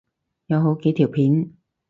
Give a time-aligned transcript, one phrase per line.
[0.47, 1.51] 有好幾條片